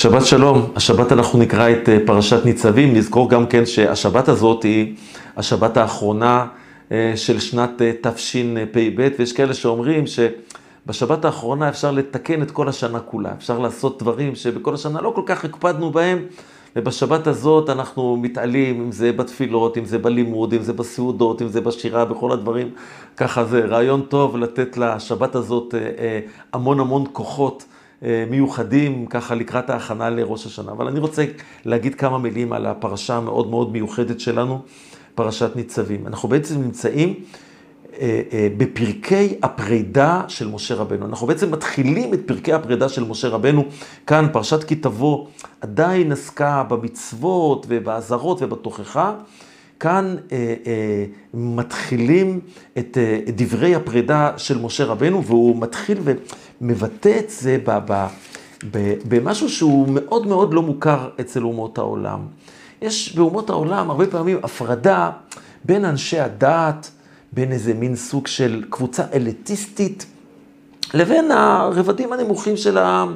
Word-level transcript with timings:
שבת 0.00 0.26
שלום, 0.26 0.72
השבת 0.76 1.12
אנחנו 1.12 1.38
נקרא 1.38 1.70
את 1.70 1.88
פרשת 2.06 2.44
ניצבים, 2.44 2.94
נזכור 2.94 3.30
גם 3.30 3.46
כן 3.46 3.66
שהשבת 3.66 4.28
הזאת 4.28 4.62
היא 4.62 4.94
השבת 5.36 5.76
האחרונה 5.76 6.46
של 7.16 7.40
שנת 7.40 7.70
תשפ"ב, 8.00 9.08
ויש 9.18 9.32
כאלה 9.32 9.54
שאומרים 9.54 10.04
שבשבת 10.06 11.24
האחרונה 11.24 11.68
אפשר 11.68 11.90
לתקן 11.90 12.42
את 12.42 12.50
כל 12.50 12.68
השנה 12.68 13.00
כולה, 13.00 13.32
אפשר 13.38 13.58
לעשות 13.58 14.02
דברים 14.02 14.34
שבכל 14.34 14.74
השנה 14.74 15.00
לא 15.00 15.12
כל 15.14 15.22
כך 15.26 15.44
הקפדנו 15.44 15.90
בהם, 15.90 16.18
ובשבת 16.76 17.26
הזאת 17.26 17.70
אנחנו 17.70 18.16
מתעלים, 18.16 18.80
אם 18.80 18.92
זה 18.92 19.12
בתפילות, 19.12 19.78
אם 19.78 19.84
זה 19.84 19.98
בלימוד, 19.98 20.54
אם 20.54 20.62
זה 20.62 20.72
בסעודות, 20.72 21.42
אם 21.42 21.48
זה 21.48 21.60
בשירה, 21.60 22.04
בכל 22.04 22.32
הדברים, 22.32 22.70
ככה 23.16 23.44
זה 23.44 23.64
רעיון 23.64 24.02
טוב 24.08 24.36
לתת 24.36 24.76
לשבת 24.76 25.34
הזאת 25.34 25.74
המון 26.52 26.80
המון 26.80 27.04
כוחות. 27.12 27.64
מיוחדים 28.02 29.06
ככה 29.06 29.34
לקראת 29.34 29.70
ההכנה 29.70 30.10
לראש 30.10 30.46
השנה. 30.46 30.72
אבל 30.72 30.86
אני 30.86 30.98
רוצה 31.00 31.24
להגיד 31.64 31.94
כמה 31.94 32.18
מילים 32.18 32.52
על 32.52 32.66
הפרשה 32.66 33.16
המאוד 33.16 33.50
מאוד 33.50 33.72
מיוחדת 33.72 34.20
שלנו, 34.20 34.62
פרשת 35.14 35.56
ניצבים. 35.56 36.06
אנחנו 36.06 36.28
בעצם 36.28 36.62
נמצאים 36.62 37.14
בפרקי 38.56 39.34
הפרידה 39.42 40.22
של 40.28 40.48
משה 40.48 40.74
רבנו. 40.74 41.06
אנחנו 41.06 41.26
בעצם 41.26 41.50
מתחילים 41.50 42.14
את 42.14 42.20
פרקי 42.26 42.52
הפרידה 42.52 42.88
של 42.88 43.04
משה 43.04 43.28
רבנו. 43.28 43.64
כאן 44.06 44.26
פרשת 44.32 44.64
כי 44.64 44.74
תבוא 44.74 45.26
עדיין 45.60 46.12
עסקה 46.12 46.62
במצוות 46.68 47.66
ובאזהרות 47.68 48.42
ובתוכחה. 48.42 49.14
כאן 49.80 50.16
אה, 50.32 50.54
אה, 50.66 51.04
מתחילים 51.34 52.40
את, 52.78 52.98
אה, 53.00 53.20
דברי 53.28 53.74
הפרידה 53.74 54.32
של 54.36 54.58
משה 54.58 54.84
רבנו, 54.84 55.24
והוא 55.24 55.60
מתחיל 55.60 55.98
ומבטא 56.60 57.18
את 57.18 57.30
זה 57.30 57.58
ב, 57.64 57.78
ב, 57.86 58.06
ב, 58.70 58.94
במשהו 59.08 59.48
שהוא 59.48 59.88
מאוד 59.88 60.26
מאוד 60.26 60.54
לא 60.54 60.62
מוכר 60.62 61.08
אצל 61.20 61.42
אומות 61.42 61.78
העולם. 61.78 62.20
יש 62.82 63.16
באומות 63.16 63.50
העולם 63.50 63.90
הרבה 63.90 64.06
פעמים 64.06 64.38
הפרדה 64.42 65.10
בין 65.64 65.84
אנשי 65.84 66.18
הדת, 66.18 66.90
בין 67.32 67.52
איזה 67.52 67.74
מין 67.74 67.96
סוג 67.96 68.26
של 68.26 68.64
קבוצה 68.70 69.04
אליטיסטית, 69.12 70.06
לבין 70.94 71.30
הרבדים 71.30 72.12
הנמוכים 72.12 72.56
של 72.56 72.78
העם. 72.78 73.14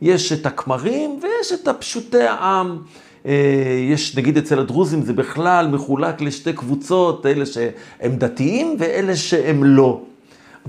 יש 0.00 0.32
את 0.32 0.46
הכמרים 0.46 1.20
ויש 1.22 1.52
את 1.52 1.68
הפשוטי 1.68 2.22
העם. 2.22 2.78
יש, 3.92 4.16
נגיד 4.16 4.38
אצל 4.38 4.58
הדרוזים 4.58 5.02
זה 5.02 5.12
בכלל 5.12 5.68
מחולק 5.68 6.20
לשתי 6.20 6.52
קבוצות, 6.52 7.26
אלה 7.26 7.46
שהם 7.46 8.16
דתיים 8.16 8.76
ואלה 8.78 9.16
שהם 9.16 9.64
לא. 9.64 10.00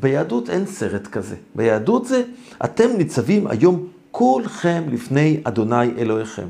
ביהדות 0.02 0.50
אין 0.50 0.66
סרט 0.66 1.08
כזה. 1.08 1.36
ביהדות 1.56 2.06
זה, 2.06 2.24
אתם 2.66 2.90
ניצבים 2.98 3.48
היום 3.48 3.88
כולכם 4.12 4.84
לפני 4.92 5.40
אדוני 5.44 5.90
אלוהיכם. 5.98 6.48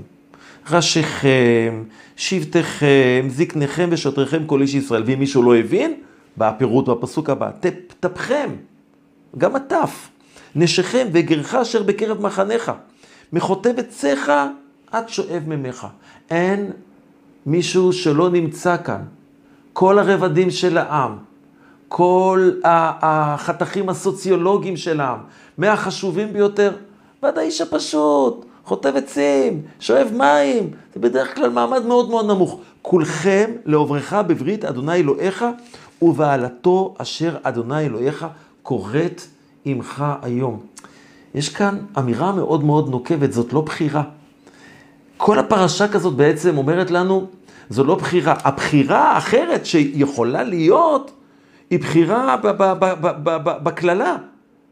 ראשיכם, 0.72 1.83
שבטיכם, 2.16 3.27
זקניכם 3.30 3.89
ושוטריכם 3.92 4.45
כל 4.45 4.61
איש 4.61 4.73
ישראל. 4.73 5.03
ואם 5.05 5.19
מישהו 5.19 5.44
לא 5.44 5.55
הבין, 5.55 5.94
בפירוט 6.38 6.89
בפסוק 6.89 7.30
הבא, 7.30 7.49
טפכם, 7.99 8.49
גם 9.38 9.55
הטף, 9.55 10.09
נשיכם 10.55 11.08
וגרך 11.11 11.55
אשר 11.55 11.83
בקרב 11.83 12.21
מחניך, 12.21 12.71
מחוטב 13.33 13.80
עציך 13.80 14.31
עד 14.91 15.09
שואב 15.09 15.43
ממך. 15.47 15.88
אין 16.30 16.71
מישהו 17.45 17.93
שלא 17.93 18.30
נמצא 18.30 18.77
כאן. 18.83 19.02
כל 19.73 19.99
הרבדים 19.99 20.52
של 20.52 20.77
העם, 20.77 21.17
כל 21.88 22.52
החתכים 22.63 23.89
הסוציולוגיים 23.89 24.77
של 24.77 25.02
העם, 25.02 25.19
מהחשובים 25.58 26.33
ביותר, 26.33 26.71
ועד 27.23 27.38
האיש 27.38 27.61
הפשוט, 27.61 28.45
חוטב 28.65 28.95
עצים, 28.95 29.61
שואב 29.80 30.08
מים, 30.13 30.71
זה 30.93 30.99
בדרך 30.99 31.35
כלל 31.35 31.49
מעמד 31.49 31.85
מאוד 31.85 32.09
מאוד 32.09 32.25
נמוך. 32.25 32.59
כולכם 32.81 33.52
לעוברך 33.65 34.13
בברית 34.13 34.65
אדוני 34.65 34.95
אלוהיך 34.95 35.45
ובעלתו 36.02 36.95
אשר 36.97 37.37
אדוני 37.43 37.86
אלוהיך 37.86 38.26
כורת 38.64 39.21
עמך 39.65 40.03
היום. 40.21 40.59
יש 41.36 41.49
כאן 41.49 41.77
אמירה 41.97 42.31
מאוד 42.31 42.64
מאוד 42.64 42.89
נוקבת, 42.89 43.33
זאת 43.33 43.53
לא 43.53 43.61
בחירה. 43.61 44.03
כל 45.17 45.39
הפרשה 45.39 45.88
כזאת 45.88 46.14
בעצם 46.14 46.58
אומרת 46.58 46.92
לנו, 46.92 47.28
זו 47.70 47.83
לא 47.83 47.95
בחירה. 47.95 48.33
הבחירה 48.44 49.11
האחרת 49.11 49.66
שיכולה 49.66 50.44
להיות, 50.44 51.11
היא 51.70 51.80
בחירה 51.80 52.36
בקללה, 53.64 54.16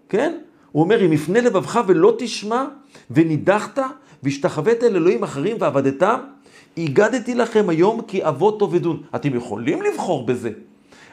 כן? 0.09 0.34
הוא 0.72 0.84
אומר, 0.84 1.05
אם 1.05 1.13
יפנה 1.13 1.41
לבבך 1.41 1.81
ולא 1.88 2.16
תשמע, 2.17 2.66
ונידחת, 3.11 3.79
והשתחווית 4.23 4.84
אל 4.84 4.95
אלוהים 4.95 5.23
אחרים 5.23 5.57
ועבדתם, 5.59 6.19
הגדתי 6.78 7.35
לכם 7.35 7.69
היום 7.69 8.01
כי 8.07 8.28
אבות 8.28 8.59
תאבדון. 8.59 9.01
אתם 9.16 9.35
יכולים 9.35 9.81
לבחור 9.81 10.25
בזה, 10.25 10.50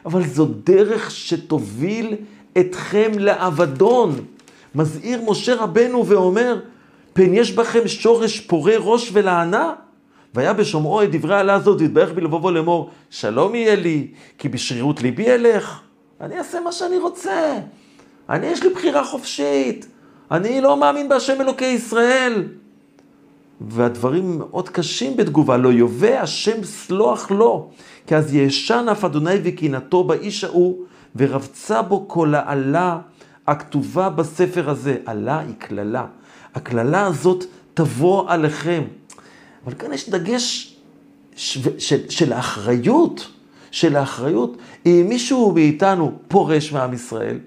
אבל 0.05 0.23
זו 0.27 0.47
דרך 0.63 1.11
שתוביל 1.11 2.15
אתכם 2.59 3.11
לאבדון. 3.19 4.15
מזהיר 4.75 5.21
משה 5.27 5.55
רבנו 5.55 6.07
ואומר, 6.07 6.59
פן 7.13 7.33
יש 7.33 7.51
בכם 7.51 7.87
שורש 7.87 8.39
פורה 8.39 8.73
ראש 8.77 9.09
ולענה? 9.13 9.73
והיה 10.33 10.53
בשומעו 10.53 11.03
את 11.03 11.11
דברי 11.11 11.35
העלה 11.35 11.53
הזאת, 11.53 11.81
והתברך 11.81 12.11
בלבבו 12.11 12.51
לאמור, 12.51 12.89
שלום 13.09 13.55
יהיה 13.55 13.75
לי, 13.75 14.07
כי 14.37 14.49
בשרירות 14.49 15.01
ליבי 15.01 15.31
אלך. 15.31 15.79
אני 16.21 16.37
אעשה 16.37 16.59
מה 16.59 16.71
שאני 16.71 16.97
רוצה. 16.97 17.59
אני, 18.29 18.47
יש 18.47 18.63
לי 18.63 18.69
בחירה 18.69 19.05
חופשית. 19.05 19.87
אני 20.31 20.61
לא 20.61 20.77
מאמין 20.77 21.09
בהשם 21.09 21.41
אלוקי 21.41 21.65
ישראל. 21.65 22.43
והדברים 23.61 24.37
מאוד 24.37 24.69
קשים 24.69 25.17
בתגובה, 25.17 25.57
לא 25.57 25.69
יובא 25.69 26.21
השם 26.21 26.63
סלוח 26.63 27.31
לו, 27.31 27.69
כי 28.07 28.15
אז 28.15 28.35
ישן 28.35 28.85
אף 28.91 29.05
אדוני 29.05 29.35
וקנאתו 29.43 30.03
באיש 30.03 30.43
ההוא, 30.43 30.77
ורבצה 31.15 31.81
בו 31.81 32.07
כל 32.07 32.35
העלה 32.35 32.99
הכתובה 33.47 34.09
בספר 34.09 34.69
הזה. 34.69 34.97
עלה 35.05 35.39
היא 35.39 35.55
קללה. 35.57 36.05
הקללה 36.55 37.05
הזאת 37.05 37.45
תבוא 37.73 38.31
עליכם. 38.31 38.83
אבל 39.65 39.73
כאן 39.73 39.93
יש 39.93 40.09
דגש 40.09 40.75
של, 41.35 41.79
של, 41.79 42.09
של 42.09 42.33
האחריות, 42.33 43.27
של 43.71 43.95
האחריות. 43.95 44.57
אם 44.85 45.05
מישהו 45.09 45.51
מאיתנו 45.51 46.17
פורש 46.27 46.71
מעם 46.71 46.93
ישראל, 46.93 47.39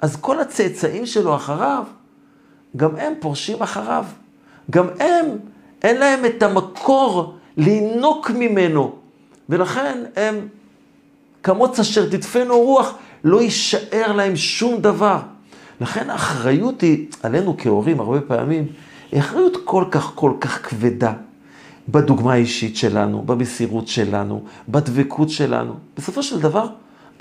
אז 0.00 0.16
כל 0.16 0.40
הצאצאים 0.40 1.06
שלו 1.06 1.36
אחריו, 1.36 1.84
גם 2.76 2.96
הם 2.96 3.12
פורשים 3.20 3.62
אחריו. 3.62 4.04
גם 4.70 4.86
הם, 5.00 5.26
אין 5.82 5.96
להם 5.96 6.24
את 6.24 6.42
המקור 6.42 7.34
לינוק 7.56 8.30
ממנו. 8.30 8.96
ולכן 9.48 10.04
הם, 10.16 10.48
כמוץ 11.42 11.78
אשר 11.78 12.06
תדפנו 12.06 12.60
רוח, 12.60 12.94
לא 13.24 13.42
יישאר 13.42 14.12
להם 14.12 14.36
שום 14.36 14.80
דבר. 14.80 15.18
לכן 15.82 16.10
האחריות 16.10 16.80
היא, 16.80 17.06
עלינו 17.22 17.54
כהורים 17.58 18.00
הרבה 18.00 18.20
פעמים, 18.20 18.66
היא 19.12 19.20
אחריות 19.20 19.56
כל 19.64 19.84
כך 19.90 20.12
כל 20.14 20.32
כך 20.40 20.68
כבדה. 20.68 21.12
בדוגמה 21.88 22.32
האישית 22.32 22.76
שלנו, 22.76 23.22
במסירות 23.22 23.88
שלנו, 23.88 24.42
בדבקות 24.68 25.30
שלנו. 25.30 25.74
בסופו 25.96 26.22
של 26.22 26.40
דבר, 26.40 26.66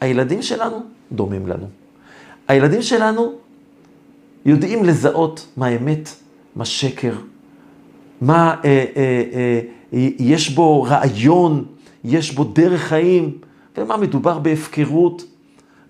הילדים 0.02 0.42
שלנו 0.42 0.84
דומים 1.12 1.48
לנו. 1.48 1.66
הילדים 2.48 2.82
שלנו 2.82 3.34
יודעים 4.46 4.84
לזהות 4.84 5.48
מה 5.58 5.68
אמת, 5.68 6.10
מה 6.56 6.66
שקר, 6.66 7.16
מה 8.22 8.56
אה, 8.66 8.86
אה, 8.96 9.24
אה, 9.94 10.10
יש 10.20 10.50
בו 10.50 10.84
רעיון, 10.84 11.66
יש 12.04 12.36
בו 12.36 12.44
דרך 12.44 12.82
חיים, 12.82 13.38
ומה 13.78 13.98
מדובר 13.98 14.40
בהפקרות. 14.40 15.24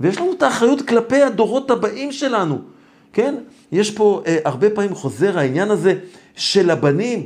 ויש 0.02 0.18
לנו 0.18 0.34
את 0.34 0.44
האחריות 0.44 0.82
כלפי 0.82 1.22
הדורות 1.22 1.72
הבאים 1.72 2.12
שלנו, 2.12 2.58
כן? 3.14 3.36
יש 3.72 3.92
פה 3.92 4.22
אה, 4.28 4.38
הרבה 4.46 4.70
פעמים 4.70 4.96
חוזר 4.96 5.40
העניין 5.40 5.72
הזה 5.72 5.94
של 6.36 6.70
הבנים. 6.70 7.26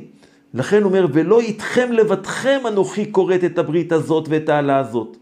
לכן 0.54 0.84
הוא 0.84 0.90
אומר, 0.90 1.08
ולא 1.14 1.40
איתכם 1.40 1.92
לבדכם 1.92 2.60
אנוכי 2.68 3.12
כורת 3.12 3.44
את 3.44 3.58
הברית 3.58 3.92
הזאת 3.92 4.26
ואת 4.30 4.50
העלה 4.50 4.78
הזאת. 4.78 5.18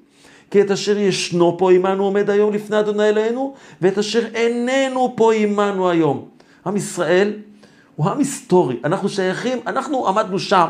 כי 0.51 0.61
את 0.61 0.71
אשר 0.71 0.97
ישנו 0.97 1.57
פה 1.57 1.71
עמנו 1.71 2.03
עומד 2.03 2.29
היום 2.29 2.53
לפני 2.53 2.79
אדוני 2.79 3.09
אלוהינו, 3.09 3.53
ואת 3.81 3.97
אשר 3.97 4.25
איננו 4.33 5.13
פה 5.15 5.33
עמנו 5.33 5.89
היום. 5.89 6.25
עם 6.65 6.77
ישראל 6.77 7.33
הוא 7.95 8.09
עם 8.09 8.19
היסטורי. 8.19 8.79
אנחנו 8.83 9.09
שייכים, 9.09 9.57
אנחנו 9.67 10.07
עמדנו 10.07 10.39
שם, 10.39 10.67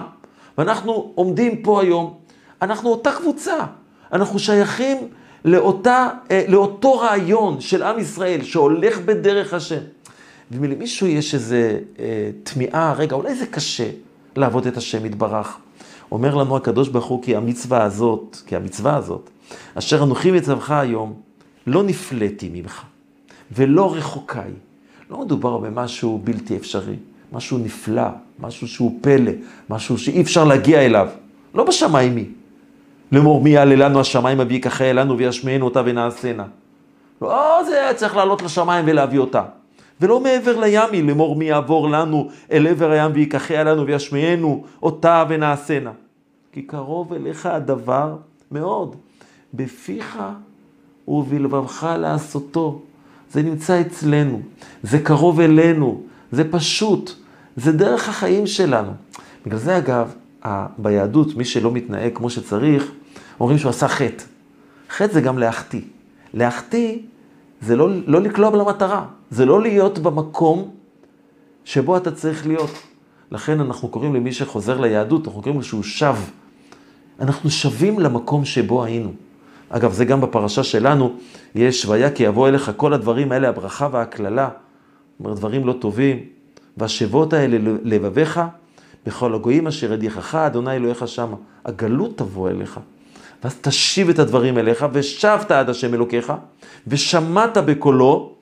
ואנחנו 0.58 1.12
עומדים 1.16 1.62
פה 1.62 1.82
היום. 1.82 2.14
אנחנו 2.62 2.90
אותה 2.90 3.12
קבוצה. 3.12 3.58
אנחנו 4.14 4.40
שייכים 4.40 4.98
לאותה, 5.46 6.08
אה, 6.32 6.46
לאותו 6.48 6.94
רעיון 6.94 7.62
של 7.62 7.84
עם 7.84 8.00
ישראל 8.00 8.44
שהולך 8.44 9.00
בדרך 9.00 9.54
השם. 9.54 9.82
ואם 10.52 10.64
למישהו 10.64 11.08
יש 11.08 11.34
איזה 11.34 11.80
אה, 12.00 12.30
תמיהה, 12.44 12.94
רגע, 12.94 13.16
אולי 13.16 13.36
זה 13.36 13.46
קשה 13.46 13.90
לעבוד 14.36 14.68
את 14.68 14.78
השם 14.78 15.06
יתברך. 15.06 15.58
אומר 16.12 16.36
לנו 16.36 16.58
הקדוש 16.58 16.90
ברוך 16.90 17.06
הוא 17.06 17.24
כי 17.24 17.36
המצווה 17.36 17.84
הזאת, 17.84 18.38
כי 18.46 18.56
המצווה 18.56 18.96
הזאת, 18.96 19.30
אשר 19.76 20.04
אנוכי 20.04 20.32
מצווך 20.32 20.72
היום, 20.72 21.14
לא 21.68 21.84
נפלאתי 21.84 22.50
ממך 22.54 22.82
ולא 23.52 23.94
רחוקה 23.96 24.42
היא. 24.42 24.54
לא 25.10 25.22
מדובר 25.22 25.58
במשהו 25.58 26.22
בלתי 26.24 26.58
אפשרי. 26.58 26.96
משהו 27.34 27.58
נפלא, 27.58 28.08
משהו 28.40 28.68
שהוא 28.68 29.00
פלא, 29.02 29.32
משהו 29.70 29.98
שאי 29.98 30.22
אפשר 30.22 30.44
להגיע 30.44 30.86
אליו. 30.86 31.08
לא 31.56 31.64
בשמיים 31.64 32.16
היא. 32.16 32.30
לאמור 33.14 33.42
מי 33.42 33.50
יעלה 33.50 33.76
לנו 33.76 34.00
השמיים 34.00 34.40
אביא 34.42 34.62
ככה 34.62 34.84
אלינו 34.84 35.18
וישמיענו 35.18 35.66
אותה 35.66 35.82
ונעשנה. 35.86 36.46
לא, 37.22 37.60
זה 37.66 37.92
צריך 37.96 38.16
לעלות 38.16 38.42
לשמיים 38.42 38.86
ולהביא 38.88 39.20
אותה. 39.20 39.44
ולא 40.02 40.20
מעבר 40.20 40.60
לים 40.60 40.90
היא, 40.92 41.04
לאמור 41.04 41.36
מי 41.36 41.46
יעבור 41.46 41.90
לנו 41.90 42.30
אל 42.52 42.68
עבר 42.68 42.92
הים 42.92 43.12
ויקחה 43.14 43.62
אלינו 43.62 43.86
וישמיענו 43.86 44.64
אותה 44.84 45.24
ונעשנה. 45.30 45.92
כי 46.52 46.62
קרוב 46.62 47.14
אליך 47.14 47.46
הדבר 47.46 48.16
מאוד, 48.52 48.96
בפיך 49.54 50.20
ובלבבך 51.08 51.88
לעשותו. 52.00 52.82
זה 53.32 53.42
נמצא 53.42 53.82
אצלנו, 53.82 54.42
זה 54.84 55.00
קרוב 55.00 55.40
אלינו, 55.40 56.02
זה 56.32 56.52
פשוט, 56.52 57.12
זה 57.56 57.72
דרך 57.72 58.10
החיים 58.10 58.48
שלנו. 58.48 58.92
בגלל 59.46 59.60
זה 59.60 59.78
אגב, 59.78 60.14
ביהדות, 60.78 61.36
מי 61.36 61.46
שלא 61.46 61.72
מתנהג 61.72 62.12
כמו 62.16 62.30
שצריך, 62.30 62.92
אומרים 63.40 63.58
שהוא 63.58 63.70
עשה 63.70 63.88
חטא. 63.88 64.24
חטא 64.90 65.14
זה 65.14 65.22
גם 65.22 65.38
להחטיא. 65.38 65.82
להחטיא 66.34 66.98
זה 67.62 67.76
לא, 67.76 67.90
לא 68.06 68.22
לקלוע 68.22 68.58
למטרה, 68.58 69.06
זה 69.32 69.46
לא 69.46 69.62
להיות 69.62 70.00
במקום 70.00 70.72
שבו 71.66 71.98
אתה 71.98 72.12
צריך 72.12 72.48
להיות. 72.48 72.72
לכן 73.32 73.60
אנחנו 73.60 73.88
קוראים 73.88 74.16
למי 74.16 74.32
שחוזר 74.32 74.82
ליהדות, 74.82 75.28
אנחנו 75.28 75.42
קוראים 75.42 75.60
לו 75.60 75.64
שהוא 75.64 75.84
שב. 75.84 76.16
אנחנו 77.20 77.50
שבים 77.50 78.00
למקום 78.00 78.46
שבו 78.46 78.84
היינו. 78.84 79.12
אגב, 79.70 79.92
זה 79.94 80.06
גם 80.06 80.22
בפרשה 80.22 80.64
שלנו, 80.64 81.14
יש 81.56 81.86
והיה 81.86 82.12
כי 82.12 82.24
יבוא 82.24 82.48
אליך 82.48 82.72
כל 82.78 82.94
הדברים 82.94 83.32
האלה, 83.32 83.50
הברכה 83.50 83.88
והקללה, 83.92 84.50
אומר 85.20 85.34
דברים 85.34 85.68
לא 85.68 85.74
טובים, 85.74 86.20
והשבות 86.78 87.34
האלה 87.34 87.58
לבביך, 87.84 88.42
בכל 89.06 89.36
הגויים 89.36 89.68
אשר 89.68 89.94
ידיחך, 89.94 90.36
אדוני 90.36 90.72
אלוהיך 90.72 91.08
שמה. 91.08 91.36
הגלות 91.66 92.18
תבוא 92.18 92.50
אליך. 92.50 92.80
ואז 93.44 93.56
תשיב 93.62 94.10
את 94.10 94.20
הדברים 94.20 94.58
אליך, 94.58 94.86
ושבת 94.94 95.52
עד 95.52 95.70
השם 95.70 95.94
אלוקיך, 95.94 96.34
ושמעת 96.88 97.58
בקולו, 97.58 98.34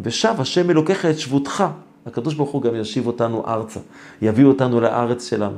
ושב 0.00 0.34
השם 0.38 0.70
אלוקיך 0.70 1.06
את 1.06 1.18
שבותך. 1.18 1.64
הקדוש 2.06 2.34
ברוך 2.34 2.50
הוא 2.50 2.62
גם 2.62 2.74
ישיב 2.74 3.06
אותנו 3.06 3.44
ארצה, 3.46 3.80
יביא 4.22 4.44
אותנו 4.44 4.80
לארץ 4.80 5.30
שלנו. 5.30 5.56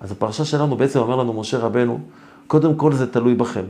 אז 0.00 0.12
הפרשה 0.12 0.44
שלנו 0.44 0.76
בעצם 0.76 0.98
אומר 0.98 1.16
לנו 1.16 1.32
משה 1.32 1.58
רבנו, 1.58 2.00
קודם 2.46 2.74
כל 2.74 2.92
זה 2.92 3.12
תלוי 3.12 3.34
בכם. 3.34 3.64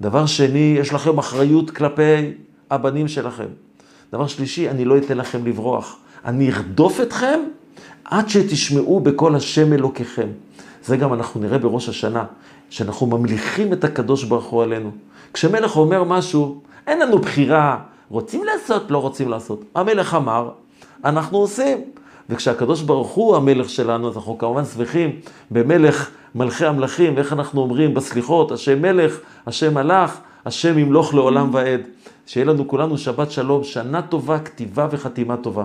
דבר 0.00 0.26
שני, 0.26 0.76
יש 0.78 0.92
לכם 0.92 1.18
אחריות 1.18 1.70
כלפי 1.70 2.32
הבנים 2.70 3.08
שלכם. 3.08 3.46
דבר 4.12 4.26
שלישי, 4.26 4.70
אני 4.70 4.84
לא 4.84 4.98
אתן 4.98 5.18
לכם 5.18 5.46
לברוח. 5.46 5.96
אני 6.24 6.52
ארדוף 6.52 7.00
אתכם 7.00 7.40
עד 8.04 8.28
שתשמעו 8.28 9.00
בקול 9.00 9.36
השם 9.36 9.72
אלוקיכם. 9.72 10.28
זה 10.86 10.96
גם 10.96 11.14
אנחנו 11.14 11.40
נראה 11.40 11.58
בראש 11.58 11.88
השנה, 11.88 12.24
שאנחנו 12.70 13.06
ממליכים 13.06 13.72
את 13.72 13.84
הקדוש 13.84 14.24
ברוך 14.24 14.44
הוא 14.44 14.62
עלינו. 14.62 14.90
כשמלך 15.32 15.76
אומר 15.76 16.04
משהו, 16.04 16.60
אין 16.86 16.98
לנו 17.00 17.18
בחירה, 17.18 17.78
רוצים 18.10 18.44
לעשות, 18.44 18.90
לא 18.90 18.98
רוצים 18.98 19.28
לעשות. 19.28 19.64
המלך 19.74 20.14
אמר, 20.14 20.50
אנחנו 21.04 21.38
עושים. 21.38 21.78
וכשהקדוש 22.28 22.82
ברוך 22.82 23.08
הוא 23.08 23.36
המלך 23.36 23.68
שלנו, 23.68 24.08
אז 24.08 24.16
אנחנו 24.16 24.38
כמובן 24.38 24.64
שמחים 24.64 25.20
במלך 25.50 26.10
מלכי 26.34 26.66
המלכים, 26.66 27.16
ואיך 27.16 27.32
אנחנו 27.32 27.60
אומרים 27.60 27.94
בסליחות, 27.94 28.52
השם 28.52 28.82
מלך, 28.82 29.18
השם 29.46 29.74
מלך, 29.74 30.18
השם 30.46 30.78
ימלוך 30.78 31.14
לעולם 31.14 31.54
ועד. 31.54 31.80
שיהיה 32.26 32.46
לנו 32.46 32.68
כולנו 32.68 32.98
שבת 32.98 33.30
שלום, 33.30 33.64
שנה 33.64 34.02
טובה, 34.02 34.38
כתיבה 34.38 34.88
וחתימה 34.90 35.36
טובה. 35.36 35.64